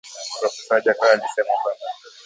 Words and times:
profesa 0.39 0.73
Wajackoya 0.75 1.11
alisema 1.11 1.53
kwamba 1.63 1.85